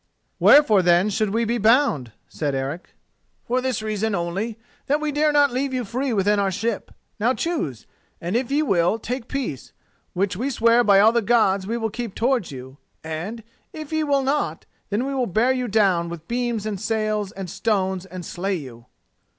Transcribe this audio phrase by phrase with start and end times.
[0.39, 2.95] "Wherefore then should we be bound?" said Eric.
[3.45, 6.89] "For this reason only: that we dare not leave you free within our ship.
[7.19, 7.85] Now choose,
[8.19, 9.73] and, if ye will, take peace,
[10.13, 13.43] which we swear by all the Gods we will keep towards you, and,
[13.73, 17.47] if ye will not, then we will bear you down with beams and sails and
[17.47, 18.87] stones, and slay you."